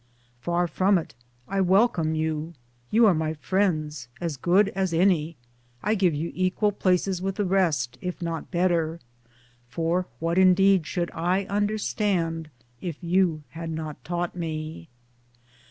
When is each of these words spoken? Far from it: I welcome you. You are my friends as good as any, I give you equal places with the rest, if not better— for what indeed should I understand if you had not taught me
Far 0.39 0.67
from 0.67 0.97
it: 0.97 1.13
I 1.47 1.61
welcome 1.61 2.15
you. 2.15 2.55
You 2.89 3.05
are 3.05 3.13
my 3.13 3.35
friends 3.35 4.07
as 4.19 4.35
good 4.35 4.69
as 4.69 4.95
any, 4.95 5.37
I 5.83 5.93
give 5.93 6.15
you 6.15 6.31
equal 6.33 6.71
places 6.71 7.21
with 7.21 7.35
the 7.35 7.45
rest, 7.45 7.99
if 8.01 8.19
not 8.19 8.49
better— 8.49 8.99
for 9.69 10.07
what 10.17 10.39
indeed 10.39 10.87
should 10.87 11.11
I 11.13 11.45
understand 11.49 12.49
if 12.81 12.97
you 13.03 13.43
had 13.49 13.69
not 13.69 14.03
taught 14.03 14.35
me 14.35 14.89